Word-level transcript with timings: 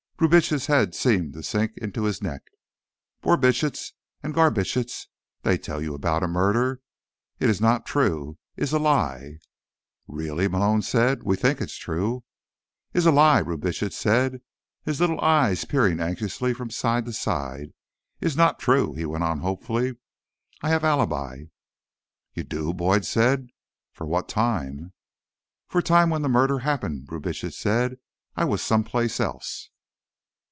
Brubitsch's 0.21 0.67
head 0.67 0.93
seemed 0.93 1.33
to 1.33 1.41
sink 1.41 1.75
into 1.77 2.03
his 2.03 2.21
neck. 2.21 2.43
"Borbitsch 3.23 3.91
and 4.21 4.35
Garbitsch, 4.35 5.07
they 5.41 5.57
tell 5.57 5.81
you 5.81 5.95
about 5.95 6.21
a 6.21 6.27
murder? 6.27 6.79
It 7.39 7.49
is 7.49 7.59
not 7.59 7.87
true. 7.87 8.37
Is 8.55 8.71
a 8.71 8.77
lie." 8.77 9.39
"Really?" 10.07 10.47
Malone 10.47 10.83
said. 10.83 11.23
"We 11.23 11.35
think 11.35 11.59
it's 11.59 11.75
true." 11.75 12.23
"Is 12.93 13.07
a 13.07 13.11
lie," 13.11 13.41
Brubitsch 13.41 13.91
said, 13.91 14.41
his 14.83 15.01
little 15.01 15.19
eyes 15.21 15.65
peering 15.65 15.99
anxiously 15.99 16.53
from 16.53 16.69
side 16.69 17.05
to 17.05 17.13
side. 17.13 17.73
"Is 18.19 18.37
not 18.37 18.59
true," 18.59 18.93
he 18.93 19.07
went 19.07 19.23
on 19.23 19.39
hopefully. 19.39 19.95
"I 20.61 20.69
have 20.69 20.83
alibi." 20.83 21.45
"You 22.35 22.43
do?" 22.43 22.75
Boyd 22.75 23.05
said. 23.05 23.47
"For 23.91 24.05
what 24.05 24.29
time?" 24.29 24.93
"For 25.67 25.81
time 25.81 26.11
when 26.11 26.21
murder 26.21 26.59
happened," 26.59 27.07
Brubitsch 27.07 27.51
said. 27.55 27.97
"I 28.35 28.45
was 28.45 28.61
someplace 28.61 29.19
else." 29.19 29.69